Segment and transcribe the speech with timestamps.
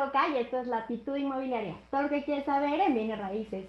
[0.00, 1.74] Roca y esto es Latitud Inmobiliaria.
[1.90, 3.66] Todo lo que quieres saber en bienes raíces.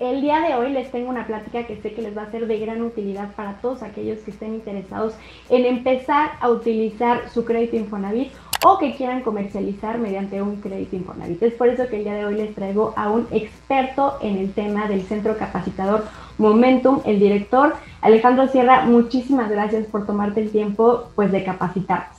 [0.00, 2.48] El día de hoy les tengo una plática que sé que les va a ser
[2.48, 5.14] de gran utilidad para todos aquellos que estén interesados
[5.50, 8.32] en empezar a utilizar su crédito Infonavit
[8.64, 11.42] o que quieran comercializar mediante un crédito Infonavit.
[11.42, 14.52] Es por eso que el día de hoy les traigo a un experto en el
[14.52, 16.04] tema del centro capacitador
[16.38, 18.84] Momentum, el director Alejandro Sierra.
[18.86, 22.16] Muchísimas gracias por tomarte el tiempo pues de capacitarnos.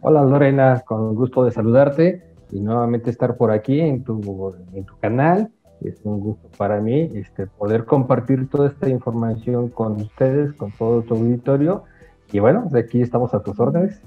[0.00, 4.96] Hola Lorena, con gusto de saludarte y nuevamente estar por aquí en tu, en tu
[4.98, 10.72] canal es un gusto para mí este, poder compartir toda esta información con ustedes, con
[10.72, 11.84] todo tu auditorio.
[12.32, 14.00] Y bueno, de aquí estamos a tus órdenes.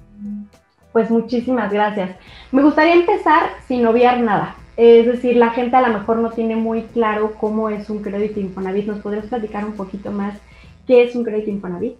[0.98, 2.10] Pues muchísimas gracias.
[2.52, 4.56] Me gustaría empezar sin obviar nada.
[4.78, 8.40] Es decir, la gente a lo mejor no tiene muy claro cómo es un crédito
[8.40, 8.88] Infonavit.
[8.88, 10.42] ¿Nos podrías platicar un poquito más
[10.88, 11.98] qué es un crédito Infonavit?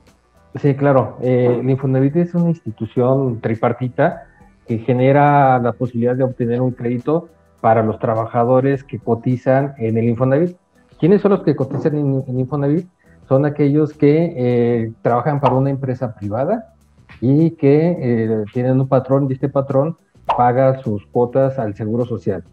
[0.56, 1.20] Sí, claro.
[1.22, 4.24] Eh, el Infonavit es una institución tripartita
[4.66, 7.30] que genera la posibilidad de obtener un crédito
[7.62, 10.58] para los trabajadores que cotizan en el Infonavit.
[11.00, 12.88] ¿Quiénes son los que cotizan en, Infonavit?
[13.28, 16.74] Son aquellos que eh, trabajan para una empresa privada
[17.22, 22.44] y que eh, tienen un patrón y este patrón paga sus cuotas al Seguro Social.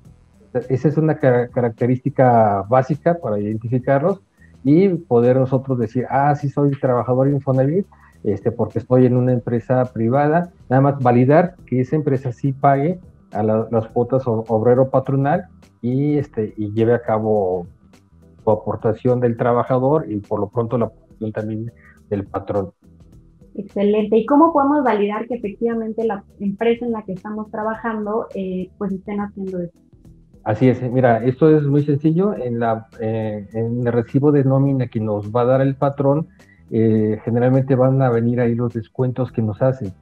[0.68, 4.20] Esa es una característica básica para identificarlos
[4.62, 7.86] y poder nosotros decir, ah, sí soy trabajador Infonavit,
[8.22, 13.00] este, porque estoy en una empresa privada, nada más validar que esa empresa sí pague
[13.32, 15.48] a las cuotas obrero patronal
[15.82, 17.66] y, este, y lleve a cabo
[18.42, 21.72] su aportación del trabajador y por lo pronto la aportación también
[22.08, 22.72] del patrón.
[23.54, 24.16] Excelente.
[24.16, 28.92] ¿Y cómo podemos validar que efectivamente la empresa en la que estamos trabajando eh, pues
[28.92, 29.78] estén haciendo eso?
[30.42, 32.34] Así es, mira, esto es muy sencillo.
[32.34, 36.28] En, la, eh, el recibo de nómina que nos va a dar el patrón,
[36.70, 39.92] eh, generalmente van a venir ahí los descuentos que nos hacen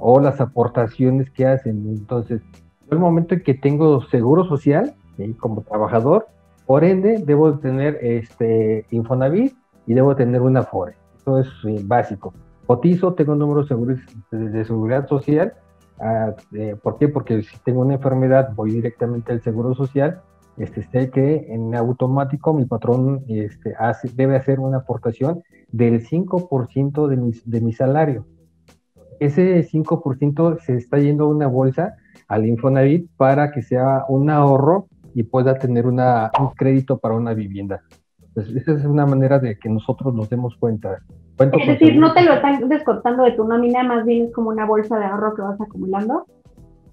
[0.00, 1.86] o las aportaciones que hacen.
[1.88, 2.42] Entonces,
[2.90, 4.94] el momento en que tengo seguro social
[5.38, 6.26] como trabajador,
[6.66, 9.54] por ende, debo tener este Infonavit
[9.86, 10.94] y debo tener una FORE.
[11.16, 12.34] Eso es eh, básico.
[12.66, 13.64] Cotizo, tengo un número
[14.30, 15.54] de, seguridad social.
[15.98, 17.08] Ah, eh, ¿Por qué?
[17.08, 20.20] Porque si tengo una enfermedad, voy directamente al seguro social.
[20.56, 23.74] Este, sé que en automático mi patrón este,
[24.14, 28.24] debe hacer una aportación del 5% de mi, de mi salario
[29.20, 31.96] ese 5% se está yendo a una bolsa
[32.28, 37.32] al Infonavit para que sea un ahorro y pueda tener una, un crédito para una
[37.34, 37.82] vivienda.
[38.36, 40.98] Entonces, esa es una manera de que nosotros nos demos cuenta.
[41.38, 44.64] Es decir, no te lo están descontando de tu nómina, más bien es como una
[44.64, 46.26] bolsa de ahorro que vas acumulando.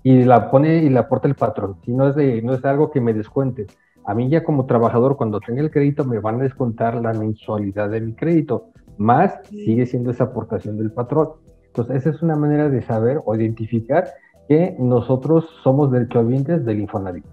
[0.04, 1.78] Y la pone y la aporta el patrón.
[1.86, 3.68] Si no es, de, no es algo que me descuente.
[4.06, 7.90] A mí ya como trabajador, cuando tenga el crédito, me van a descontar la mensualidad
[7.90, 8.66] de mi crédito.
[8.98, 11.30] Más sigue siendo esa aportación del patrón.
[11.68, 14.08] Entonces, esa es una manera de saber o identificar
[14.50, 17.26] que nosotros somos derechohabientes del Infonavit.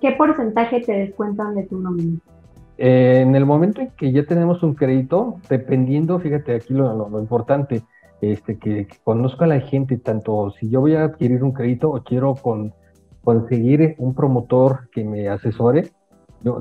[0.00, 2.18] ¿Qué porcentaje te descuentan de tu nómina?
[2.78, 7.82] Eh, en el momento en que ya tenemos un crédito, dependiendo, fíjate aquí lo, importante,
[8.20, 12.02] este, que, conozco a la gente, tanto si yo voy a adquirir un crédito o
[12.04, 12.36] quiero
[13.24, 15.90] conseguir un promotor que me asesore,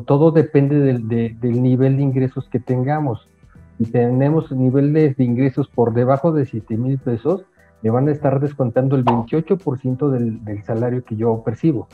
[0.07, 3.29] todo depende del nivel de ingresos que tengamos
[3.77, 7.45] y tenemos niveles de ingresos por debajo de 7 mil pesos,
[7.83, 11.87] me van a estar descontando el 28% del, del, salario que yo percibo.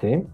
[0.00, 0.26] ¿sí?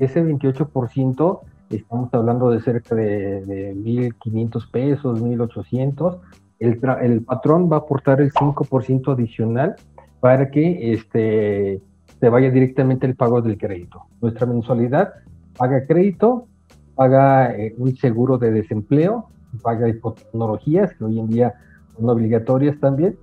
[0.00, 1.40] Ese 28%,
[1.76, 6.18] estamos hablando de cerca de, de 1.500 pesos, 1.800.
[6.58, 9.76] El, el patrón va a aportar el 5% adicional
[10.20, 11.80] para que este,
[12.20, 14.04] se vaya directamente el pago del crédito.
[14.20, 15.14] Nuestra mensualidad
[15.56, 16.46] paga crédito,
[16.94, 19.28] paga eh, un seguro de desempleo,
[19.62, 21.54] paga tecnologías, que hoy en día
[21.96, 23.16] son obligatorias también,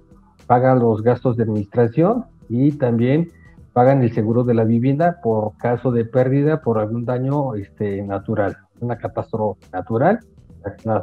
[0.48, 3.30] paga los gastos de administración y también
[3.78, 8.58] pagan el seguro de la vivienda por caso de pérdida por algún daño este, natural,
[8.80, 10.18] una catástrofe natural.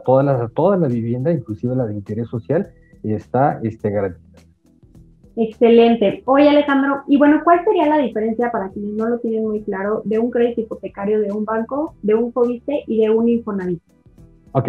[0.05, 2.73] toda, la, toda la vivienda, inclusive la de interés social,
[3.05, 4.43] está este, garantizada.
[5.37, 6.25] Excelente.
[6.25, 10.03] Oye, Alejandro, y bueno, ¿cuál sería la diferencia para quienes no lo tienen muy claro
[10.05, 13.81] de un crédito hipotecario de un banco, de un FOBISTE y de un Infonavit?
[14.51, 14.69] Ok,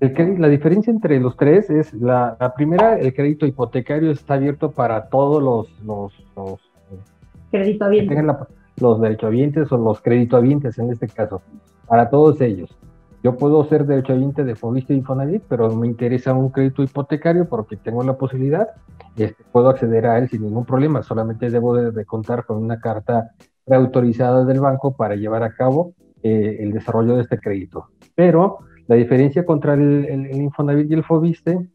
[0.00, 5.40] la diferencia entre los tres es la, primera, el crédito hipotecario está abierto para todos
[5.40, 6.73] los, los, los
[7.54, 8.24] créditohabientes.
[8.80, 11.42] los derechohabientes o los créditohabientes en este caso,
[11.86, 12.76] para todos ellos.
[13.22, 17.76] Yo puedo ser derechohabiente de Fobiste y Infonavit, pero me interesa un crédito hipotecario porque
[17.76, 18.68] tengo la posibilidad,
[19.16, 23.30] este, puedo acceder a él sin ningún problema, solamente debo de, contar con una carta
[23.64, 27.86] preautorizada del banco para llevar a cabo eh, el desarrollo de este crédito.
[28.14, 28.58] Pero
[28.88, 31.66] la diferencia contra el, el, Infonavit y el Fobiste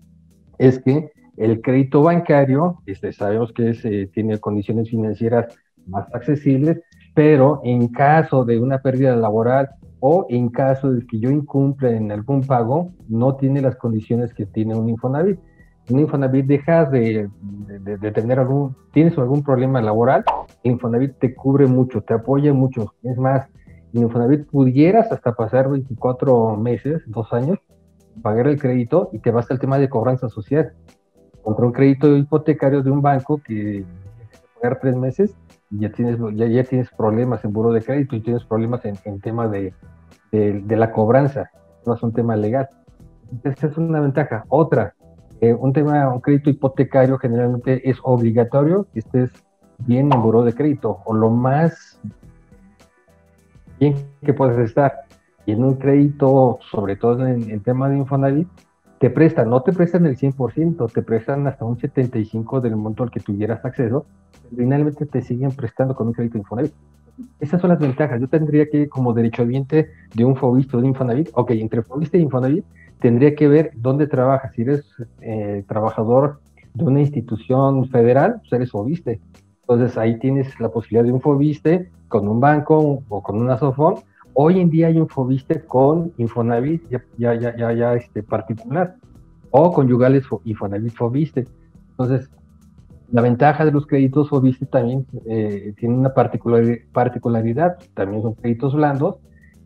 [0.60, 5.48] es que el crédito bancario, este, sabemos que eh, tiene condiciones financieras
[5.90, 6.82] más accesibles,
[7.14, 9.70] pero en caso de una pérdida laboral
[10.00, 14.46] o en caso de que yo incumpla en algún pago, no tiene las condiciones que
[14.46, 15.40] tiene un Infonavit.
[15.90, 17.30] Un Infonavit dejas de,
[17.82, 20.24] de, tener algún, tienes algún problema laboral,
[20.64, 22.94] Infonavit te cubre mucho, te apoya mucho.
[23.04, 23.48] Es más,
[23.94, 27.58] en Infonavit pudieras hasta pasar 24 meses, dos años,
[28.22, 30.74] pagar el crédito y te vas al tema de cobranza social.
[31.42, 33.84] Contra un crédito hipotecario de un banco que
[34.60, 35.36] pagar tres meses
[35.72, 38.98] y ya tienes, ya, ya tienes problemas en buro de crédito y tienes problemas en,
[39.06, 39.74] en tema de,
[40.32, 41.52] de, la cobranza,
[41.86, 42.70] no es un tema legal.
[43.44, 44.46] Esa es una ventaja.
[44.50, 44.96] Otra,
[45.42, 49.32] eh, un tema, un crédito hipotecario generalmente es obligatorio que estés
[49.80, 52.00] bien en buro de crédito o lo más
[53.80, 54.94] bien que puedes estar.
[55.46, 58.48] Y en un crédito, sobre todo en el tema de Infonavit,
[59.00, 63.12] te prestan, no te prestan el 100%, te prestan hasta un 75% del monto al
[63.12, 64.06] que tuvieras acceso,
[64.56, 66.74] finalmente te siguen prestando con un crédito Infonavit.
[67.40, 68.20] Esas son las ventajas.
[68.20, 72.22] Yo tendría que, como derechohabiente de un Fobiste o de Infonavit, ok, entre Fobiste y
[72.22, 72.64] Infonavit,
[73.00, 74.54] tendría que ver dónde trabajas.
[74.56, 74.86] Si eres
[75.22, 76.40] eh, trabajador
[76.74, 79.20] de una institución federal, pues eres Fobiste.
[79.62, 83.96] Entonces ahí tienes la posibilidad de un Fobiste con un banco o con una Sofón.
[84.34, 88.96] Hoy en día hay un Fobiste con Infonavit ya, ya, ya, ya, este, particular
[89.52, 91.48] o conyugales Infonavit Fobiste.
[91.92, 92.30] Entonces,
[93.12, 99.16] la ventaja de los créditos Fobiste también eh, tiene una particularidad, también son créditos blandos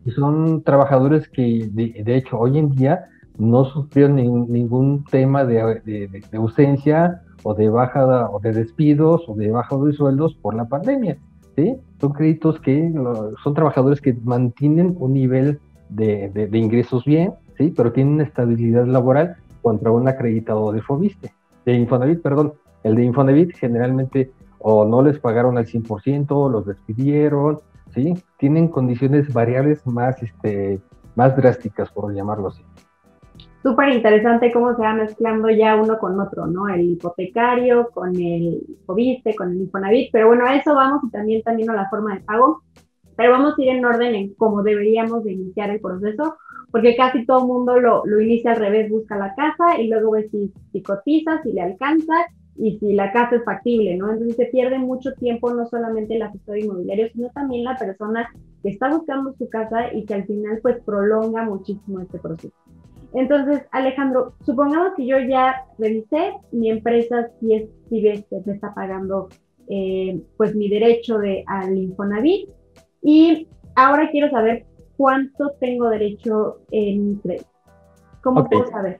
[0.04, 3.06] y son trabajadores que de, hecho hoy en día
[3.38, 9.76] no sufrieron ningún tema de, ausencia o de baja o de despidos o de baja
[9.76, 11.18] de sueldos por la pandemia.
[11.56, 11.76] ¿sí?
[12.00, 12.92] Son créditos que
[13.42, 15.58] son trabajadores que mantienen un nivel
[15.88, 17.72] de, ingresos bien, ¿sí?
[17.76, 21.32] pero tienen una estabilidad laboral contra un acreditado de Fobiste,
[21.64, 22.54] de Infonavit, perdón.
[22.84, 27.58] El de Infonavit generalmente o no les pagaron al 100%, los despidieron,
[27.92, 28.14] ¿sí?
[28.38, 30.80] Tienen condiciones variables más, este,
[31.16, 32.62] más drásticas, por llamarlo así
[33.64, 36.68] súper interesante cómo se va mezclando ya uno con otro, ¿no?
[36.68, 41.42] El hipotecario con el Fobiste, con el Infonavit, pero bueno, a eso vamos y también,
[41.42, 42.62] también a la forma de pago,
[43.16, 46.36] pero vamos a ir en orden en cómo deberíamos de iniciar el proceso,
[46.70, 50.10] porque casi todo el mundo lo, lo, inicia al revés, busca la casa y luego
[50.10, 52.14] ve si, si cotiza, si le alcanza
[52.56, 54.12] y si la casa es factible, ¿no?
[54.12, 58.28] Entonces se pierde mucho tiempo no solamente el asesor inmobiliario, sino también la persona
[58.62, 62.54] que está buscando su casa y que al final pues prolonga muchísimo este proceso.
[63.12, 69.28] Entonces, Alejandro, supongamos que yo ya revisé, mi empresa si es, si me está pagando
[69.68, 72.50] eh, pues mi derecho de, al Infonavit
[73.02, 74.66] y ahora quiero saber
[74.96, 77.46] cuánto tengo derecho en mi crédito.
[78.22, 78.98] ¿Cómo puedo saber?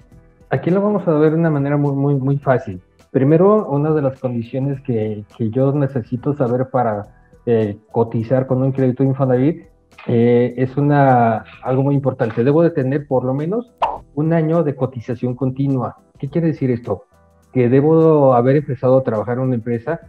[0.51, 2.81] Aquí lo vamos a ver de una manera muy, muy, muy fácil.
[3.15, 7.07] Primero, una de las condiciones que, que yo necesito saber para
[7.47, 9.67] eh, cotizar con un crédito Infonavit
[10.09, 12.43] eh, es una, algo muy importante.
[12.43, 13.73] Debo de tener por lo menos
[14.17, 15.99] un año de cotización continua.
[16.19, 17.05] ¿Qué quiere decir esto?
[17.53, 20.01] Que debo haber empezado a trabajar en una empresa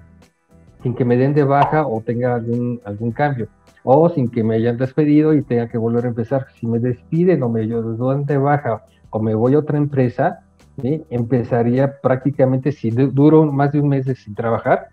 [0.81, 3.49] sin que me den de baja o tenga algún, algún cambio,
[3.83, 6.47] o sin que me hayan despedido y tenga que volver a empezar.
[6.55, 10.41] Si me despiden o me dan de baja o me voy a otra empresa,
[11.09, 14.89] empezaría prácticamente, si duro más de un mes sin trabajar,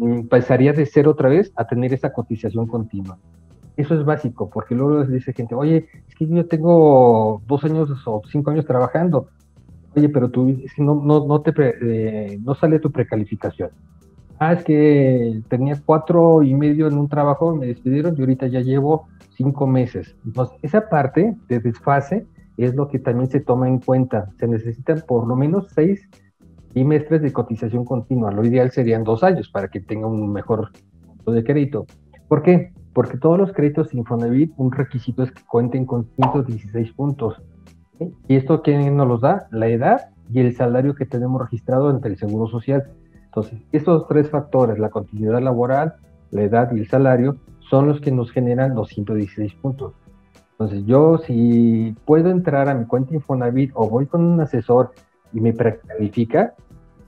[0.00, 3.18] empezaría de cero otra vez a tener esa cotización continua.
[3.76, 8.22] Eso es básico, porque luego dice gente, oye, es que yo tengo dos años o
[8.30, 9.28] cinco años trabajando.
[9.96, 13.70] Oye, pero tú no, no, no, te eh, no sale tu precalificación.
[14.38, 18.60] Ah, es que tenía cuatro y medio en un trabajo, me despidieron y ahorita ya
[18.60, 20.16] llevo cinco meses.
[20.24, 24.30] Entonces, esa parte de desfase es lo que también se toma en cuenta.
[24.38, 26.08] Se necesitan por lo menos seis
[26.72, 28.30] trimestres de cotización continua.
[28.30, 30.70] Lo ideal serían dos años para que tenga un mejor
[31.06, 31.86] punto de crédito.
[32.28, 32.72] ¿Por qué?
[32.92, 37.42] Porque todos los créditos Infonavit, un requisito es que cuenten con 116 puntos.
[38.28, 39.48] ¿Y esto quién nos los da?
[39.50, 42.84] La edad y el salario que tenemos registrado ante el Seguro Social.
[43.24, 45.94] Entonces, estos tres factores, la continuidad laboral,
[46.30, 47.36] la edad y el salario,
[47.70, 49.94] son los que nos generan los 116 puntos.
[50.62, 54.92] Entonces, yo si puedo entrar a mi cuenta Infonavit o voy con un asesor
[55.32, 56.54] y me precalifica,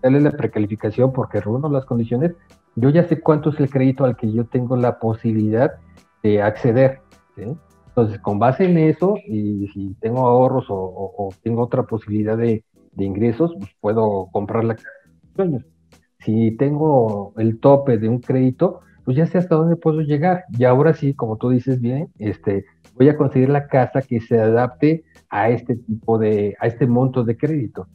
[0.02, 2.32] darle la precalificación porque reúno las condiciones,
[2.74, 5.74] yo ya sé cuánto es el crédito al que yo tengo la posibilidad
[6.24, 6.98] de acceder.
[7.36, 12.64] Entonces, con base en eso, y si tengo ahorros o, tengo otra posibilidad de,
[12.98, 14.88] ingresos, pues puedo comprar la casa
[15.36, 15.64] de.
[16.18, 20.44] Si tengo el tope de un crédito, pues ya sé hasta dónde puedo llegar.
[20.58, 24.40] Y ahora sí, como tú dices bien, este, voy a conseguir la casa que se
[24.40, 27.86] adapte a este tipo de, a este monto de crédito.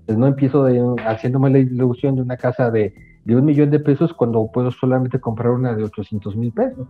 [0.00, 3.80] Entonces no empiezo de, haciéndome la ilusión de una casa de, de un millón de
[3.80, 6.88] pesos cuando puedo solamente comprar una de 800 mil pesos.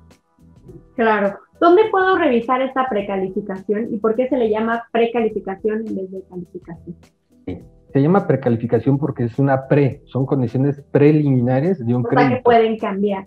[0.96, 1.38] Claro.
[1.60, 6.22] ¿Dónde puedo revisar esta precalificación y por qué se le llama precalificación en vez de
[6.28, 6.96] calificación?
[7.92, 12.28] Se llama precalificación porque es una pre, son condiciones preliminares de un o crédito.
[12.28, 13.26] Sea que pueden cambiar.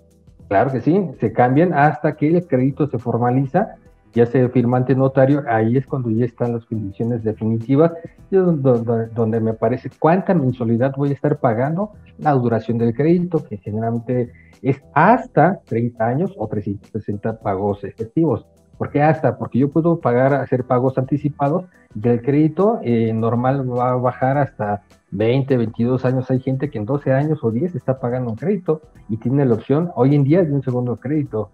[0.53, 3.73] Claro que sí, se cambian hasta que el crédito se formaliza,
[4.13, 7.91] ya sea firmante notario, ahí es cuando ya están las condiciones definitivas,
[8.29, 13.57] donde, donde me aparece cuánta mensualidad voy a estar pagando, la duración del crédito, que
[13.57, 14.31] generalmente
[14.61, 18.45] es hasta 30 años o 360 pagos efectivos.
[18.83, 19.37] ¿Por qué hasta?
[19.37, 21.63] Porque yo puedo pagar, hacer pagos anticipados
[21.93, 26.29] del crédito eh, normal va a bajar hasta 20, 22 años.
[26.29, 29.53] Hay gente que en 12 años o 10 está pagando un crédito y tiene la
[29.53, 31.49] opción hoy en día de un segundo crédito.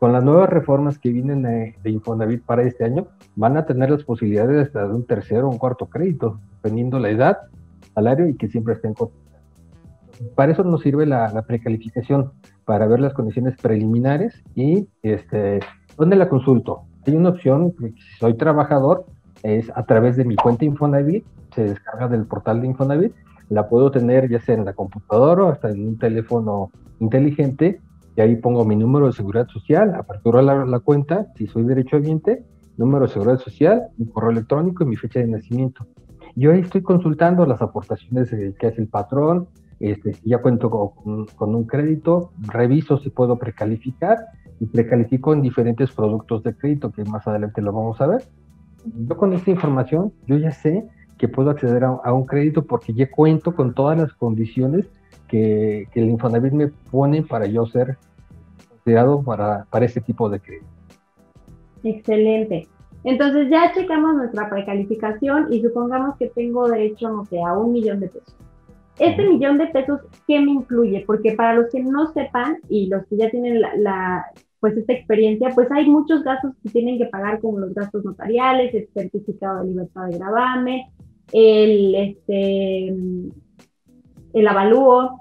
[0.00, 3.90] Con las nuevas reformas que vienen de, de Infonavit para este año, van a tener
[3.90, 7.38] las posibilidades hasta de un tercero o un cuarto crédito, dependiendo la edad,
[7.94, 8.96] salario y que siempre estén
[10.34, 12.32] para eso nos sirve la, precalificación,
[12.64, 15.60] para ver las condiciones preliminares y este,
[15.96, 16.82] ¿dónde la consulto?
[17.06, 19.06] Hay una opción, si soy trabajador,
[19.42, 21.24] es a través de mi cuenta Infonavit,
[21.54, 23.12] se descarga del portal de Infonavit,
[23.50, 26.70] la puedo tener ya sea en la computadora o hasta en un teléfono
[27.00, 27.80] inteligente,
[28.16, 32.44] y ahí pongo mi número de seguridad social, apertura la, la cuenta, si soy derechohabiente,
[32.76, 35.86] número de seguridad social, mi correo electrónico y mi fecha de nacimiento.
[36.36, 39.46] Yo ahí estoy consultando las aportaciones que hace el patrón,
[39.80, 44.18] este, ya cuento con, un crédito, reviso si puedo precalificar
[44.60, 48.22] y precalifico en diferentes productos de crédito que más adelante lo vamos a ver.
[48.84, 50.86] Yo con esta información, yo ya sé
[51.18, 54.86] que puedo acceder a, un crédito porque ya cuento con todas las condiciones
[55.28, 57.96] que, el Infonavit me pone para yo ser
[58.68, 60.66] considerado para, para este tipo de crédito.
[61.82, 62.68] Excelente.
[63.04, 68.00] Entonces ya checamos nuestra precalificación y supongamos que tengo derecho, no sé, a un millón
[68.00, 68.34] de pesos.
[68.98, 71.04] Este millón de pesos, ¿qué me incluye?
[71.06, 74.24] Porque para los que no sepan y los que ya tienen la,
[74.60, 78.72] pues esta experiencia, pues hay muchos gastos que tienen que pagar como los gastos notariales,
[78.74, 80.82] el certificado de libertad de gravamen,
[81.32, 82.88] el, este,
[84.32, 85.20] el avalúo.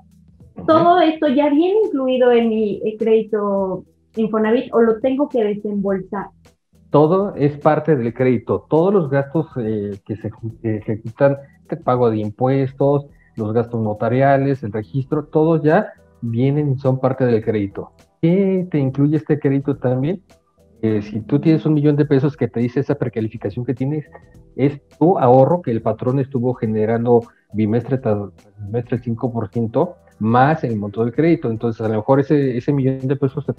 [0.68, 6.28] Todo esto ya viene incluido en mi crédito Infonavit o lo tengo que desembolsar.
[6.90, 8.68] Todo es parte del crédito.
[8.70, 10.30] Todos los gastos eh, que se
[10.62, 11.38] ejecutan,
[11.70, 17.26] el pago de impuestos, los gastos notariales, el registro, todos ya vienen y son parte
[17.26, 17.92] del crédito.
[18.22, 20.22] ¿Qué te incluye este crédito también?
[21.02, 24.06] Si tú tienes un millón de pesos que te dice esa precalificación que tienes,
[24.58, 27.22] es tu ahorro que el patrón estuvo generando
[27.54, 28.18] bimestre tras
[28.58, 31.50] bimestre el 5% más el monto del crédito.
[31.50, 33.54] Entonces, a lo mejor ese, ese millón de pesos se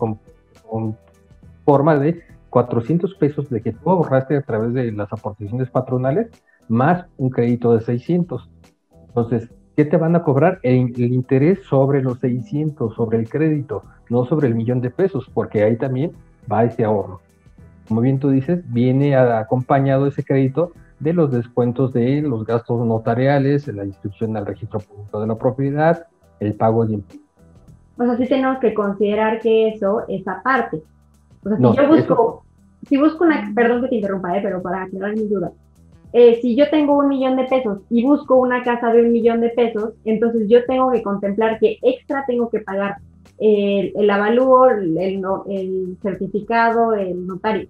[1.64, 6.30] forma de 400 pesos de que tú ahorraste a través de las aportaciones patronales
[6.68, 8.50] más un crédito de 600.
[9.08, 10.60] Entonces, ¿qué te van a cobrar?
[10.62, 15.62] El, interés sobre los 600, sobre el crédito, no sobre el millón de pesos, porque
[15.62, 16.12] ahí también
[16.50, 17.20] va ese ahorro.
[17.88, 23.66] Como bien tú dices, viene acompañado ese crédito de los descuentos de los gastos notariales,
[23.68, 26.06] la inscripción al registro público de la propiedad,
[26.40, 27.24] el pago de impuestos.
[27.96, 30.82] O sea, sí tenemos que considerar que eso es aparte.
[31.44, 32.44] O sea, si yo busco,
[32.88, 34.40] si busco una, perdón que te interrumpa, ¿eh?
[34.42, 35.52] pero para aclarar mi duda,
[36.16, 39.40] eh, si yo tengo un millón de pesos y busco una casa de un millón
[39.40, 42.98] de pesos, entonces yo tengo que contemplar que extra tengo que pagar
[43.40, 47.66] el, el avalúo, el, certificado, el notario.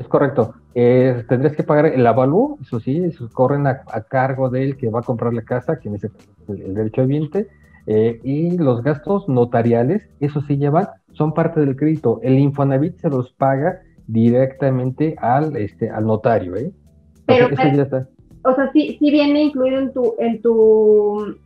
[0.00, 0.54] Es correcto.
[0.74, 4.90] Eh, tendrías que pagar el avalúo, eso sí, eso corren a, cargo de él que
[4.90, 6.10] va a comprar la casa, quien es el,
[6.48, 7.46] el derecho ambiente,
[7.86, 12.18] eh, y los gastos notariales, eso sí llevan, son parte del crédito.
[12.24, 16.72] El Infonavit se los paga directamente al, este, al notario, ¿eh?
[17.26, 17.46] Pero,
[18.44, 21.36] o sea, sí, sí viene incluido en tu, en tu,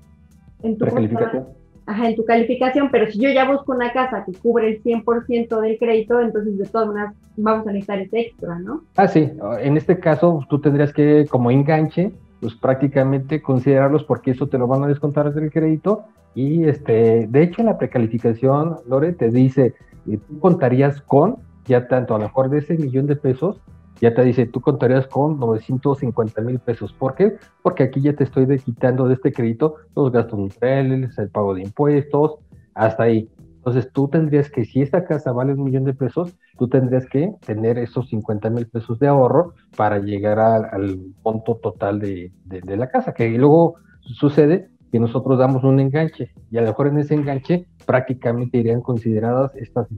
[0.63, 1.47] en tu calificación.
[1.87, 5.61] Ajá, en tu calificación, pero si yo ya busco una casa que cubre el 100%
[5.61, 8.83] del crédito, entonces de todas maneras vamos a necesitar ese extra, ¿no?
[8.97, 9.31] Ah, sí.
[9.61, 14.67] En este caso, tú tendrías que, como enganche, pues prácticamente considerarlos porque eso te lo
[14.67, 16.05] van a descontar del crédito.
[16.35, 19.75] Y este, de hecho, en la precalificación, Lore, te dice,
[20.07, 23.61] eh, tú contarías con, ya tanto a lo mejor de ese millón de pesos,
[24.01, 26.93] ya te dice, tú contarías con 950 mil pesos.
[26.93, 27.37] ¿Por qué?
[27.63, 31.63] Porque aquí ya te estoy quitando de este crédito los gastos notariales, el pago de
[31.63, 32.39] impuestos,
[32.75, 33.29] hasta ahí.
[33.57, 37.35] Entonces tú tendrías que, si esta casa vale un millón de pesos, tú tendrías que
[37.45, 42.89] tener esos 50 mil pesos de ahorro para llegar al monto total de, de, la
[42.89, 47.15] casa, que luego sucede que nosotros damos un enganche y a lo mejor en ese
[47.15, 49.89] enganche prácticamente irían consideradas estas.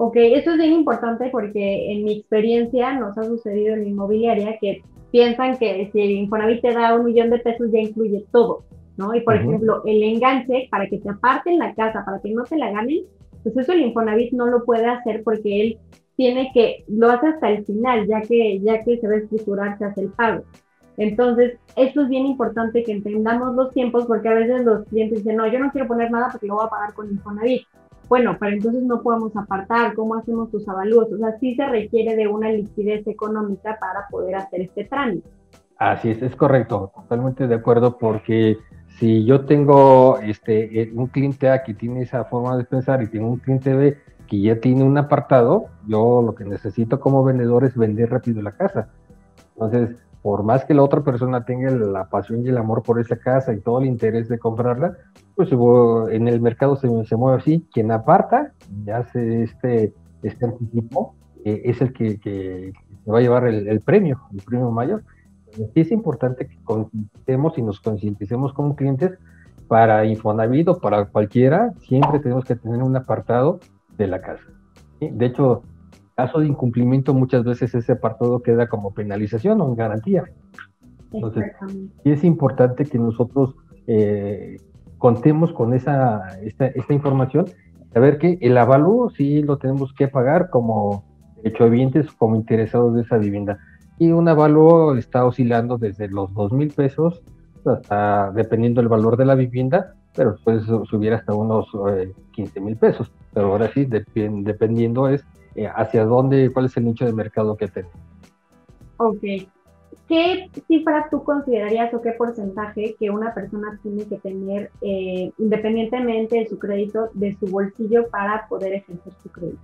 [0.00, 4.80] Ok, eso es bien importante porque en mi experiencia nos ha sucedido en inmobiliaria que
[5.10, 8.62] piensan que si el Infonavit te da un millón de pesos ya incluye todo,
[8.96, 9.12] ¿no?
[9.12, 12.56] Y por ejemplo, el enganche para que te aparten la casa, para que no te
[12.56, 13.06] la ganen,
[13.42, 15.78] pues eso el Infonavit no lo puede hacer porque él
[16.14, 19.78] tiene que, lo hace hasta el final, ya que, ya que se va a estructurar,
[19.78, 20.44] se hace el pago.
[20.96, 25.38] Entonces, esto es bien importante que entendamos los tiempos porque a veces los clientes dicen,
[25.38, 27.62] no, yo no quiero poner nada porque lo voy a pagar con Infonavit.
[28.08, 31.12] Bueno, pero entonces no podemos apartar, ¿cómo hacemos tus avalúos?
[31.12, 35.28] O sea, sí se requiere de una liquidez económica para poder hacer este trámite.
[35.76, 38.58] Así es, es correcto, totalmente de acuerdo, porque
[38.98, 43.08] si yo tengo este, eh, un cliente A que tiene esa forma de pensar y
[43.08, 47.64] tengo un cliente B que ya tiene un apartado, yo lo que necesito como vendedor
[47.64, 48.88] es vender rápido la casa.
[49.54, 49.96] Entonces,
[50.28, 53.54] por más que la otra persona tenga la pasión y el amor por esa casa
[53.54, 54.94] y todo el interés de comprarla,
[55.34, 55.48] pues
[56.10, 57.66] en el mercado se, se mueve así.
[57.72, 58.52] Quien aparta,
[58.84, 61.14] ya hace este, este anticipo,
[61.46, 62.74] eh, es el que, que,
[63.10, 65.02] va a llevar el, premio, el premio mayor.
[65.54, 69.12] Sí es importante que concienticemos y nos concienticemos como clientes
[69.66, 73.60] para Infonavit o para cualquiera, siempre tenemos que tener un apartado
[73.96, 74.44] de la casa.
[75.00, 75.62] De hecho,
[76.18, 80.24] caso de incumplimiento muchas veces ese apartado queda como penalización o en garantía.
[81.12, 81.44] Entonces,
[82.02, 83.54] sí es importante que nosotros
[83.86, 84.56] eh,
[84.98, 87.46] contemos con esa, esta, esta información,
[87.92, 91.04] saber que el avalúo sí lo tenemos que pagar como
[91.36, 93.60] derechohabientes, como interesados de esa vivienda.
[93.96, 97.22] Y un avalúo está oscilando desde los dos mil pesos
[97.64, 101.68] hasta, dependiendo del valor de la vivienda, pero puede subir hasta unos
[102.32, 103.12] 15 eh, mil pesos.
[103.32, 105.24] Pero ahora sí, dependiendo es
[105.58, 107.96] eh, hacia dónde, cuál es el nicho de mercado que tenemos.
[108.98, 109.20] Ok.
[110.08, 116.38] ¿Qué cifra tú considerarías o qué porcentaje que una persona tiene que tener eh, independientemente
[116.38, 119.58] de su crédito, de su bolsillo para poder ejercer su crédito?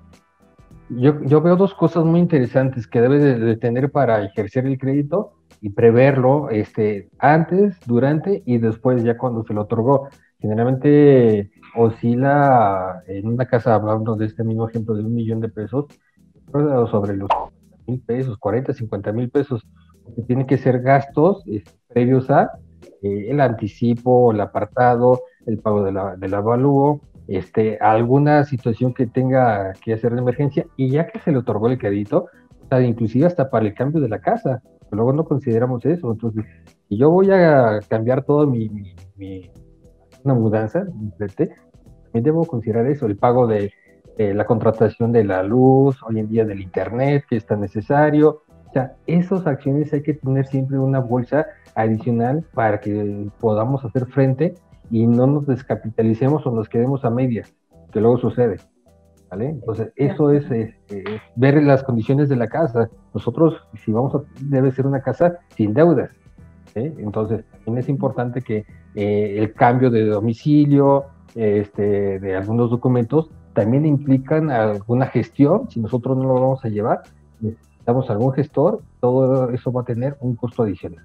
[0.90, 5.32] Yo, yo veo dos cosas muy interesantes que debe de, tener para ejercer el crédito
[5.62, 10.08] y preverlo este, antes, durante y después ya cuando se lo otorgó.
[10.40, 15.86] Generalmente oscila en una casa, hablando de este mismo ejemplo de un millón de pesos,
[16.90, 17.28] sobre los
[17.86, 19.66] mil pesos, 40, 50 mil pesos,
[20.14, 22.50] que tiene que ser gastos este, previos a
[23.02, 29.06] eh, el anticipo, el apartado, el pago de la, del avalúo, este, alguna situación que
[29.06, 32.28] tenga que hacer de emergencia y ya que se le otorgó el crédito,
[32.82, 36.44] inclusive hasta para el cambio de la casa, luego no consideramos eso, entonces
[36.88, 38.70] si yo voy a cambiar todo mi,
[40.24, 40.86] una mudanza,
[41.18, 41.54] también
[42.12, 43.72] debo considerar eso, el pago de
[44.18, 48.72] la contratación de la luz, hoy en día del internet que es tan necesario, o
[48.72, 54.54] sea, esas acciones hay que tener siempre una bolsa adicional para que podamos hacer frente
[54.90, 57.54] y no nos descapitalicemos o nos quedemos a medias,
[57.92, 58.56] que luego sucede.
[59.30, 59.50] ¿Vale?
[59.50, 60.44] Entonces, eso es,
[61.36, 62.88] ver las condiciones de la casa.
[63.12, 66.10] Nosotros, si vamos a, debe ser una casa sin deudas.
[66.74, 73.86] Entonces, también es importante que eh, el cambio de domicilio, este, de algunos documentos, también
[73.86, 75.70] implican alguna gestión.
[75.70, 77.02] Si nosotros no lo vamos a llevar,
[77.40, 81.04] necesitamos algún gestor, todo eso va a tener un costo adicional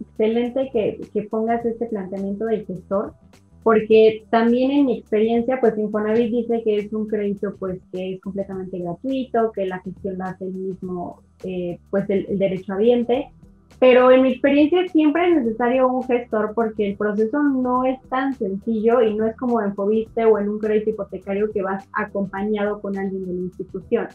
[0.00, 3.14] excelente que, pongas este planteamiento del gestor,
[3.62, 8.20] porque también en mi experiencia, pues Infonavit dice que es un crédito pues que es
[8.20, 13.30] completamente gratuito, que la gestión la hace el mismo, eh, pues el, el derecho habiente,
[13.78, 18.34] pero en mi experiencia siempre es necesario un gestor porque el proceso no es tan
[18.34, 22.80] sencillo y no es como en Fobiste o en un crédito hipotecario que vas acompañado
[22.80, 24.08] con alguien de la institución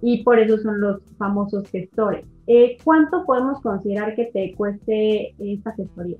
[0.00, 2.24] y por eso son los famosos gestores.
[2.46, 6.16] Eh, ¿Cuánto podemos considerar que te cueste esta gestoría?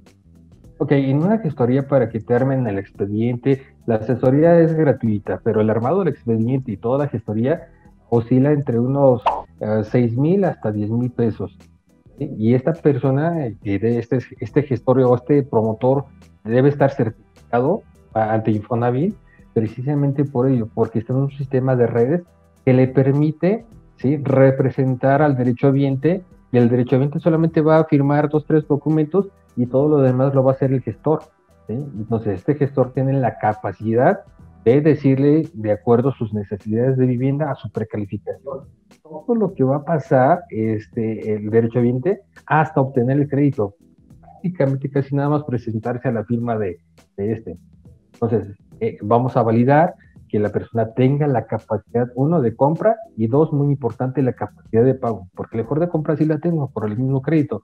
[0.78, 5.60] Ok, en una gestoría para que te armen el expediente, la asesoría es gratuita, pero
[5.60, 7.68] el armado del expediente y toda la gestoría
[8.10, 9.22] oscila entre unos
[9.58, 11.58] 6 eh, mil hasta 10 mil pesos.
[12.18, 16.04] Y esta persona, eh, este, este gestor o este promotor,
[16.44, 17.82] debe estar certificado
[18.14, 19.14] ante Infonavit
[19.54, 22.22] precisamente por ello, porque está en un sistema de redes
[22.64, 23.64] que le permite
[23.96, 24.16] ¿sí?
[24.16, 29.28] representar al derecho habiente y el derecho habiente solamente va a firmar dos, tres documentos
[29.56, 31.20] y todo lo demás lo va a hacer el gestor.
[31.68, 34.20] Entonces, este gestor tiene la capacidad
[34.64, 38.60] de decirle, de acuerdo a sus necesidades de vivienda, a su precalificación,
[39.08, 43.74] todo lo que va a pasar este, el derecho habiente hasta obtener el crédito.
[44.20, 46.78] Prácticamente casi nada más presentarse a la firma de,
[47.16, 47.58] de este.
[48.14, 49.94] Entonces, eh, vamos a validar
[50.28, 54.84] que la persona tenga la capacidad, uno, de compra y dos, muy importante, la capacidad
[54.84, 57.62] de pago, porque mejor de compra sí la tengo por el mismo crédito.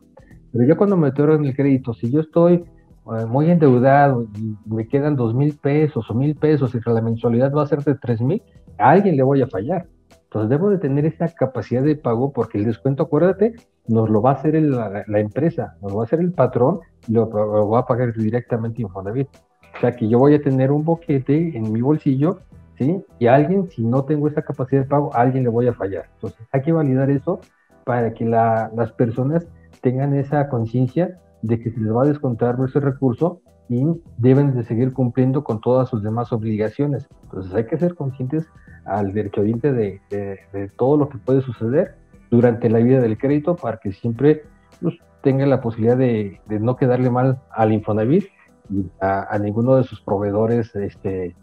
[0.50, 4.88] Pero ya cuando me otorgan el crédito, si yo estoy eh, muy endeudado y me
[4.88, 8.20] quedan dos mil pesos o mil pesos y la mensualidad va a ser de tres
[8.20, 8.42] mil,
[8.78, 9.86] a alguien le voy a fallar.
[10.34, 13.54] Entonces debo de tener esa capacidad de pago porque el descuento, acuérdate,
[13.86, 17.12] nos lo va a hacer la, empresa, nos lo va a hacer el patrón y
[17.12, 17.30] lo,
[17.68, 19.28] va a pagar directamente Infonavit.
[19.76, 22.40] O sea que yo voy a tener un boquete en mi bolsillo,
[22.76, 23.00] ¿sí?
[23.20, 25.72] Y a alguien, si no tengo esa capacidad de pago, a alguien le voy a
[25.72, 26.06] fallar.
[26.14, 27.38] Entonces hay que validar eso
[27.84, 29.46] para que las personas
[29.82, 33.86] tengan esa conciencia de que se les va a descontar ese recurso y
[34.18, 37.06] deben de seguir cumpliendo con todas sus demás obligaciones.
[37.22, 38.48] Entonces hay que ser conscientes
[38.84, 41.94] al derecho de, de, todo lo que puede suceder
[42.30, 44.42] durante la vida del crédito para que siempre
[44.80, 48.26] pues, tenga la posibilidad de, no quedarle mal al Infonavit
[48.70, 51.34] y a, ninguno de sus proveedores este,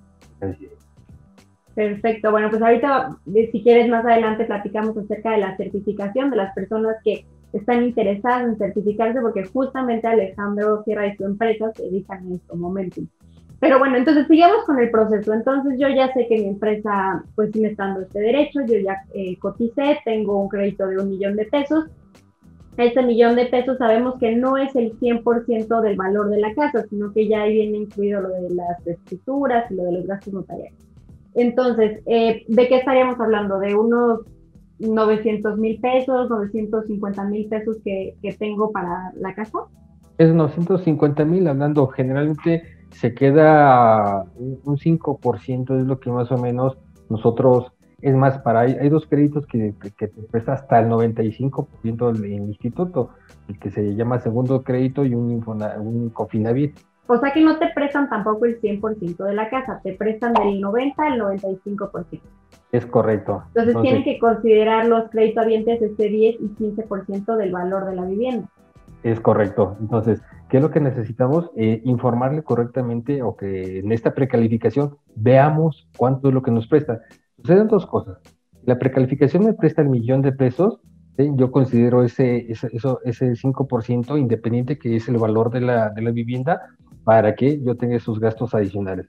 [1.75, 3.17] Perfecto, bueno, pues ahorita
[3.51, 8.47] si quieres más adelante platicamos acerca de la certificación de las personas que están interesadas
[8.47, 13.03] en certificarse porque justamente Alejandro Sierra y su empresa se dedican en estos momentos.
[13.61, 15.33] Pero bueno, entonces sigamos con el proceso.
[15.33, 18.97] Entonces yo ya sé que mi empresa pues me está dando este derecho, yo ya
[19.13, 21.85] eh, coticé, tengo un crédito de un millón de pesos.
[22.77, 26.83] Este millón de pesos sabemos que no es el 100% del valor de la casa,
[26.89, 30.33] sino que ya ahí viene incluido lo de las escrituras y lo de los gastos
[30.33, 30.79] notariales.
[31.35, 33.59] Entonces, eh, ¿de qué estaríamos hablando?
[33.59, 34.21] ¿De unos
[34.79, 39.59] 900 mil pesos, 950 mil pesos que, que tengo para la casa?
[40.17, 46.77] Es 950 mil, hablando generalmente se queda un 5%, es lo que más o menos
[47.09, 52.33] nosotros, es más, para hay, dos créditos que, que, te presta hasta el 95% del
[52.33, 53.09] instituto,
[53.47, 56.77] el que se llama segundo crédito y un, un Cofinavit.
[57.07, 60.61] O sea que no te prestan tampoco el 100% de la casa, te prestan del
[60.61, 62.21] 90 al 95%.
[62.71, 63.43] Es correcto.
[63.47, 68.47] Entonces, tienen que considerar los créditohabientes ese 10 y 15% del valor de la vivienda.
[69.03, 69.75] Es correcto.
[69.81, 71.49] Entonces, ¿qué es lo que necesitamos?
[71.55, 76.99] Eh, informarle correctamente o que en esta precalificación veamos cuánto es lo que nos presta.
[77.37, 78.17] Suceden dos cosas.
[78.65, 80.81] La precalificación me presta el millón de pesos.
[81.17, 86.01] Yo considero ese, ese, eso, ese 5% independiente que es el valor de la, de
[86.01, 86.61] la vivienda
[87.05, 89.07] para que yo tenga esos gastos adicionales.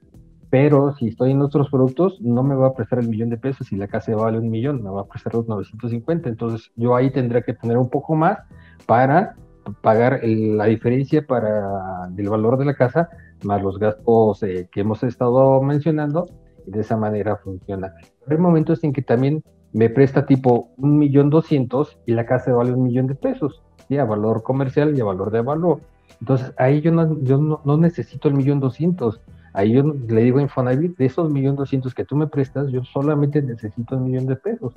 [0.49, 3.69] Pero si estoy en otros productos, no me va a prestar el millón de pesos
[3.73, 6.29] y la casa vale un millón, me va a prestar los 950.
[6.29, 8.37] Entonces yo ahí tendría que tener un poco más
[8.85, 9.35] para
[9.81, 13.09] pagar la diferencia para del valor de la casa
[13.45, 16.25] más los gastos eh, que hemos estado mencionando
[16.65, 17.93] y de esa manera funciona.
[18.27, 22.73] Hay momentos en que también me presta tipo un millón doscientos y la casa vale
[22.73, 23.97] un millón de pesos, ¿sí?
[23.97, 25.81] a valor comercial y a valor de valor.
[26.19, 29.21] Entonces ahí yo no, yo no, necesito el millón doscientos.
[29.53, 32.83] Ahí yo le digo a Infonavit, de esos millón doscientos que tú me prestas, yo
[32.83, 34.73] solamente necesito un millón de pesos.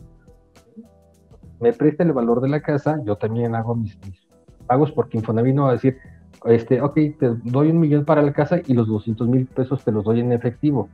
[1.60, 4.25] Me presta el valor de la casa, yo también hago mis, mis
[4.66, 5.98] pagos porque Infonavit no va a decir,
[6.44, 9.92] este, ok, te doy un millón para la casa y los 200 mil pesos te
[9.92, 10.88] los doy en efectivo.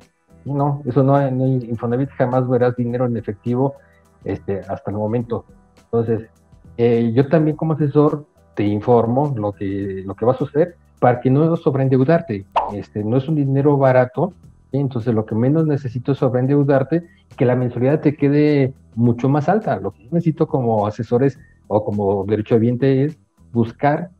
[0.45, 3.75] No, eso no, Infonavit jamás verás dinero en efectivo
[4.25, 5.45] este, hasta el momento.
[5.85, 6.29] Entonces,
[6.77, 11.21] eh, yo también como asesor te informo lo que, lo que va a suceder para
[11.21, 12.47] que no sobreendeudarte.
[12.75, 14.33] Este, no es un dinero barato,
[14.71, 17.07] entonces lo que menos necesito es sobreendeudarte,
[17.37, 19.81] que la mensualidad te quede mucho más alta.
[19.81, 23.19] Lo que necesito como asesores o como derecho derechohabiente es
[23.53, 24.11] buscar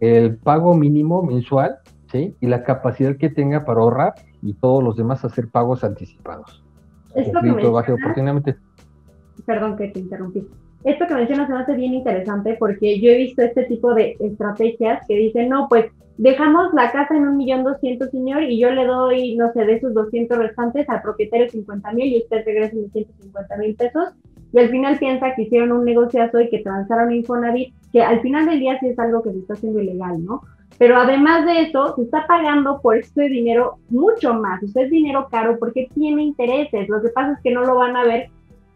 [0.00, 1.78] el pago mínimo mensual
[2.12, 2.34] ¿sí?
[2.40, 6.62] y la capacidad que tenga para ahorrar y todos los demás hacer pagos anticipados.
[7.14, 7.86] Esto que mencionas,
[9.46, 10.46] Perdón que te interrumpí.
[10.84, 15.06] Esto que mencionas me hace bien interesante porque yo he visto este tipo de estrategias
[15.08, 15.86] que dicen, no, pues
[16.18, 19.76] dejamos la casa en un millón doscientos, señor, y yo le doy, no sé, de
[19.76, 24.10] esos 200 restantes al propietario 50 mil y usted regresa mis 150 mil pesos
[24.54, 28.46] y al final piensa que hicieron un negociazo y que transaron Infonavit, que al final
[28.46, 30.42] del día sí es algo que se está haciendo ilegal, ¿no?
[30.78, 34.62] Pero además de eso, se está pagando por este dinero mucho más.
[34.62, 36.88] Usted es dinero caro porque tiene intereses.
[36.88, 38.28] Lo que pasa es que no lo van a ver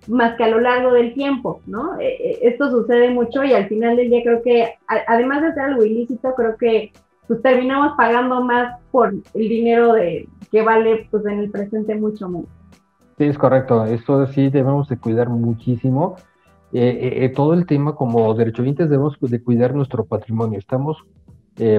[0.08, 1.96] más que a lo largo del tiempo, ¿no?
[2.00, 4.74] Eh, eh, esto sucede mucho y al final del día creo que,
[5.06, 6.92] además de ser algo ilícito, creo que
[7.28, 12.28] pues terminamos pagando más por el dinero de que vale pues en el presente mucho
[12.28, 12.57] menos.
[13.18, 13.84] Sí, es correcto.
[13.84, 16.14] Esto sí debemos de cuidar muchísimo.
[16.72, 20.58] Eh, eh, eh, todo el tema como derechohabientes debemos de cuidar nuestro patrimonio.
[20.58, 21.04] Estamos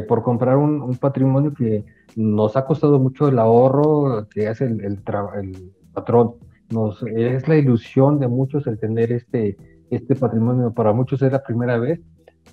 [0.10, 1.86] por comprar un, patrimonio que
[2.18, 5.00] nos ha costado mucho el ahorro que hace el, el,
[5.42, 6.34] el patrón.
[6.70, 9.56] Nos, es la ilusión de muchos el tener este,
[9.90, 10.74] este patrimonio.
[10.74, 12.02] Para muchos es la primera vez,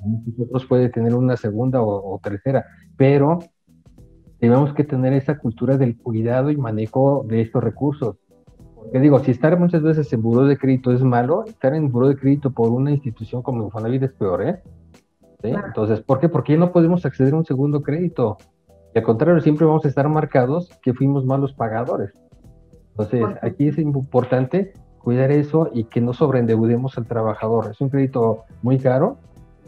[0.05, 2.65] muchos otros puede tener una segunda o, o tercera,
[2.97, 3.41] pero
[4.39, 8.19] tenemos que tener esa cultura del cuidado y manejo de estos recursos
[8.93, 12.09] que digo, si estar muchas veces en buró de crédito es malo, estar en buró
[12.09, 14.63] de crédito por una institución como Infonavit es peor, ¿eh?
[15.43, 16.29] Entonces, ¿por qué?
[16.29, 18.39] Porque ya no podemos acceder a un segundo crédito.
[18.95, 22.13] al contrario, siempre vamos a estar marcados que fuimos malos pagadores.
[22.91, 27.71] Entonces, aquí es importante cuidar eso y que no sobreendeudemos al trabajador.
[27.71, 29.19] Es un crédito muy caro,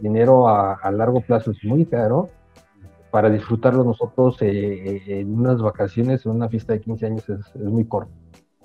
[0.01, 2.29] dinero a, largo plazo es muy caro.
[3.11, 7.57] Para disfrutarlo nosotros eh, eh, en unas vacaciones o una fiesta de 15 años es,
[7.57, 8.13] muy corto.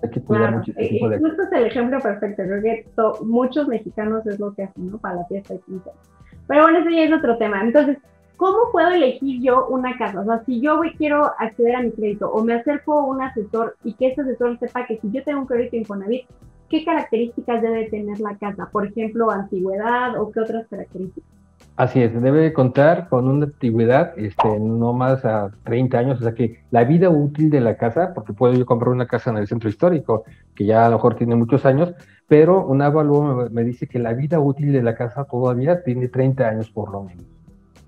[0.04, 1.20] Hay que cuidar mucho este tipo de...
[1.20, 2.44] Justo es el ejemplo perfecto.
[2.44, 2.86] Creo que
[3.24, 4.98] muchos mexicanos es lo que hacen, ¿no?
[4.98, 6.02] Para la fiesta de 15 años.
[6.48, 7.62] Pero bueno, ese ya es otro tema.
[7.62, 7.98] Entonces,
[8.36, 10.20] ¿cómo puedo elegir yo una casa?
[10.20, 13.22] O sea, si yo voy, quiero acceder a mi crédito o me acerco a un
[13.22, 16.28] asesor y que ese asesor sepa que si yo tengo un crédito Infonavit,
[16.70, 18.70] ¿qué características debe tener la casa?
[18.72, 21.33] Por ejemplo, antigüedad o qué otras características.
[21.76, 26.34] Así es, debe contar con una antigüedad este, no más a 30 años, o sea
[26.34, 29.48] que la vida útil de la casa, porque puedo yo comprar una casa en el
[29.48, 31.94] centro histórico, que ya a lo mejor tiene muchos años,
[32.28, 36.48] pero un avalúo me, dice que la vida útil de la casa todavía tiene 30
[36.48, 37.26] años por lo menos.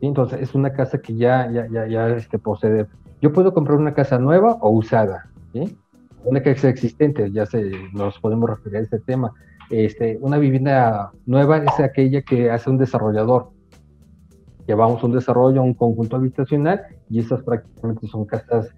[0.02, 2.88] Entonces es una casa que ya, ya, ya, ya este, posee.
[3.22, 5.78] Yo puedo comprar una casa nueva o usada, ¿sí?
[6.26, 9.32] una casa existente, ya se, nos podemos referir a este tema.
[9.70, 13.52] Este, una vivienda nueva es aquella que hace un desarrollador.
[14.68, 18.74] Llevamos un desarrollo, un conjunto habitacional, y estas prácticamente son casas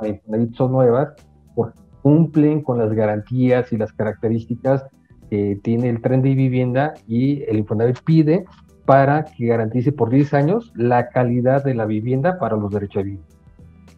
[0.00, 0.20] que
[0.54, 1.14] son nuevas,
[1.54, 4.86] porque cumplen con las garantías y las características
[5.28, 8.46] que tiene el tren de vivienda y el Infonavit pide
[8.86, 13.10] para que garantice por 10 años la calidad de la vivienda para los derechos de
[13.10, 13.28] vivienda.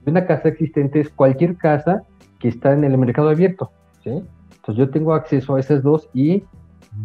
[0.06, 2.02] Una casa existente es cualquier casa
[2.40, 3.70] que está en el mercado abierto,
[4.02, 4.10] ¿sí?
[4.56, 6.42] Entonces yo tengo acceso a esas dos y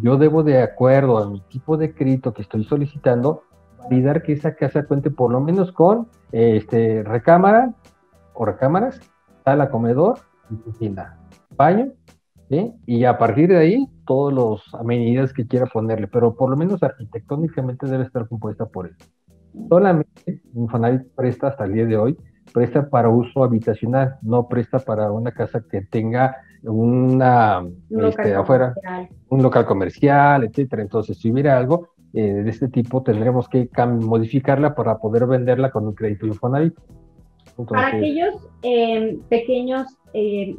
[0.02, 3.42] yo debo de acuerdo a mi tipo de crédito que estoy solicitando,
[3.88, 7.74] validar que esa casa cuente por lo menos con este, recámara
[8.34, 9.00] o recámaras,
[9.44, 10.18] sala, comedor
[10.50, 11.18] y cocina,
[11.56, 11.92] baño,
[12.50, 12.74] ¿sí?
[12.86, 16.82] Y a partir de ahí, todas las amenidades que quiera ponerle, pero por lo menos
[16.82, 19.10] arquitectónicamente debe estar compuesta por eso.
[19.68, 22.18] Solamente Infonavit presta hasta el día de hoy
[22.56, 28.74] presta para uso habitacional, no presta para una casa que tenga una este, afuera,
[29.28, 30.80] un local comercial, etcétera.
[30.80, 33.68] Entonces, si hubiera algo eh, de este tipo, tendremos que
[34.00, 36.74] modificarla para poder venderla con un crédito Infonavit.
[37.68, 40.56] para aquellos em, pequeños em,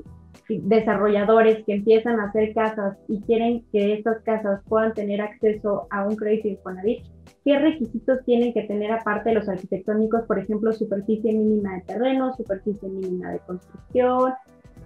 [0.47, 6.07] desarrolladores que empiezan a hacer casas y quieren que estas casas puedan tener acceso a
[6.07, 7.03] un crédito Infonavit,
[7.43, 10.25] ¿Qué requisitos tienen que tener aparte de los arquitectónicos?
[10.27, 14.33] Por ejemplo, superficie mínima de terreno, superficie mínima de construcción.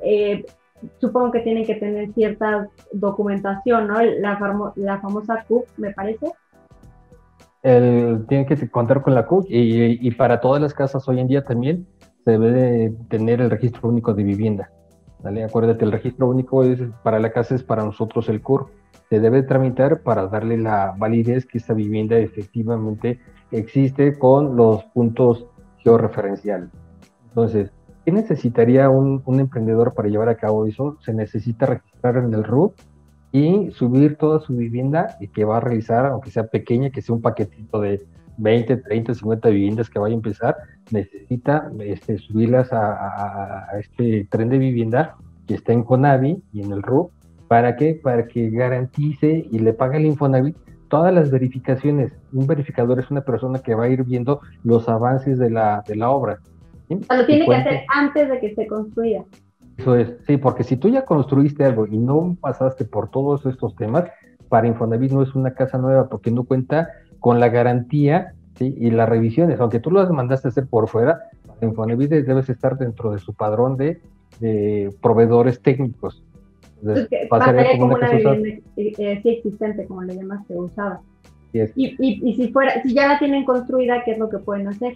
[0.02, 0.46] Eh,
[1.00, 4.02] supongo que tienen que tener cierta documentación, ¿no?
[4.02, 4.40] La,
[4.76, 6.28] la famosa CUP, me parece.
[7.64, 11.28] El, tienen que contar con la CUP y, y, para todas las casas hoy en
[11.28, 11.86] día también
[12.26, 14.72] se debe tener el registro único de vivienda.
[15.22, 15.44] ¿vale?
[15.44, 18.72] Acuérdate, el registro único es para la casa es para nosotros el CUR
[19.12, 23.20] se debe tramitar para darle la validez que esta vivienda efectivamente
[23.52, 25.48] existe con los puntos
[25.80, 26.70] georreferenciales.
[27.28, 27.74] Entonces,
[28.06, 30.98] ¿qué necesitaría un, emprendedor para llevar a cabo eso?
[31.02, 32.72] Se necesita registrar en el RUT
[33.32, 37.16] y subir toda su vivienda y que va a realizar, aunque sea pequeña, que sea
[37.16, 38.02] un paquetito de
[38.38, 40.56] 20, 30, 50 viviendas que vaya a empezar,
[40.90, 45.16] necesita este, subirlas a, a, este tren de vivienda
[45.48, 47.12] que está en Conavi y en el RUP
[47.52, 48.00] ¿Para qué?
[48.02, 50.56] Para que garantice y le pague el Infonavit
[50.88, 52.14] todas las verificaciones.
[52.32, 55.98] Un verificador es una persona que va a ir viendo los avances de la, de
[55.98, 56.40] la obra.
[56.88, 59.26] Lo tiene que hacer antes de que esté construida.
[59.78, 63.76] Eso es, sí, porque si tú ya construiste algo y no pasaste por todos estos
[63.76, 64.06] temas,
[64.50, 68.76] para Infonavit no es una casa nueva porque no cuenta con la garantía ¿sí?
[68.78, 69.60] y las revisiones.
[69.60, 73.34] Aunque tú las mandaste a hacer por fuera, para Infonavit debes estar dentro de su
[73.34, 74.02] padrón de,
[74.40, 76.24] de proveedores técnicos.
[76.84, 81.02] Pues pasaría como una vivienda eh, eh, sí existente, como le llamaste, usada.
[81.54, 84.68] Y, y, y, si fuera, si ya la tienen construida, ¿qué es lo que pueden
[84.68, 84.96] hacer?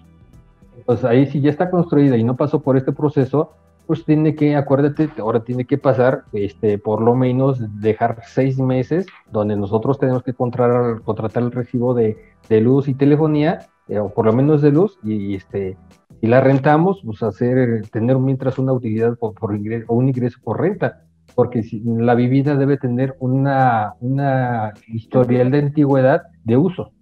[0.85, 3.51] Pues ahí si ya está construida y no pasó por este proceso,
[3.85, 9.05] pues tiene que, acuérdate, ahora tiene que pasar, este, por lo menos dejar seis meses
[9.31, 12.17] donde nosotros tenemos que contratar, contratar el recibo de,
[12.49, 15.77] de luz y telefonía, eh, o por lo menos de luz, y, este,
[16.21, 20.39] y la rentamos, pues hacer, tener mientras una utilidad por, por ingreso, o un ingreso
[20.43, 21.01] por renta
[21.35, 26.93] porque si, la vivienda debe tener una, una historial de antigüedad de uso,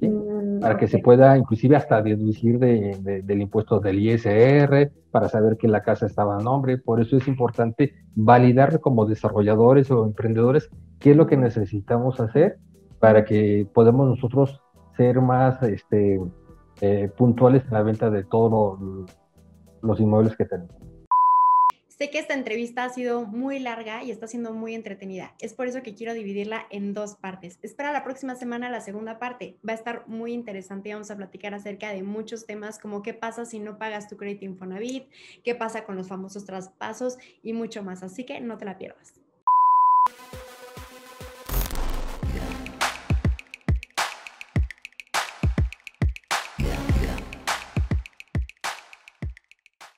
[0.00, 5.56] mm, para que se pueda inclusive hasta deducir de, del impuesto del ISR, para saber
[5.56, 6.78] que la casa estaba a nombre.
[6.78, 12.58] Por eso es importante validar como desarrolladores o emprendedores qué es lo que necesitamos hacer
[12.98, 14.60] para que podamos nosotros
[14.96, 16.20] ser más este,
[16.80, 18.78] eh, puntuales en la venta de todos
[19.82, 20.74] los inmuebles que tenemos.
[21.98, 25.34] Sé que esta entrevista ha sido muy larga y está siendo muy entretenida.
[25.40, 27.58] Es por eso que quiero dividirla en dos partes.
[27.62, 29.56] Espera la próxima semana la segunda parte.
[29.66, 33.46] Va a estar muy interesante vamos a platicar acerca de muchos temas como qué pasa
[33.46, 35.06] si no pagas tu crédito Infonavit,
[35.42, 38.02] qué pasa con los famosos traspasos y mucho más.
[38.02, 39.14] Así que no te la pierdas.